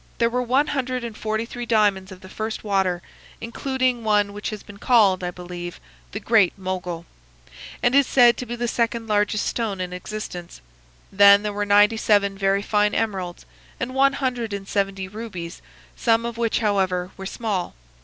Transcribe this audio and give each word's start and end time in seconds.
There 0.17 0.31
were 0.31 0.41
one 0.41 0.65
hundred 0.65 1.03
and 1.03 1.15
forty 1.15 1.45
three 1.45 1.67
diamonds 1.67 2.11
of 2.11 2.21
the 2.21 2.27
first 2.27 2.63
water, 2.63 3.03
including 3.39 4.03
one 4.03 4.33
which 4.33 4.49
has 4.49 4.63
been 4.63 4.79
called, 4.79 5.23
I 5.23 5.29
believe, 5.29 5.79
'the 6.11 6.19
Great 6.21 6.57
Mogul' 6.57 7.05
and 7.83 7.93
is 7.93 8.07
said 8.07 8.35
to 8.37 8.47
be 8.47 8.55
the 8.55 8.67
second 8.67 9.05
largest 9.05 9.45
stone 9.45 9.79
in 9.79 9.93
existence. 9.93 10.59
Then 11.11 11.43
there 11.43 11.53
were 11.53 11.67
ninety 11.67 11.97
seven 11.97 12.35
very 12.35 12.63
fine 12.63 12.95
emeralds, 12.95 13.45
and 13.79 13.93
one 13.93 14.13
hundred 14.13 14.53
and 14.53 14.67
seventy 14.67 15.07
rubies, 15.07 15.61
some 15.95 16.25
of 16.25 16.35
which, 16.35 16.61
however, 16.61 17.11
were 17.15 17.27
small. 17.27 17.75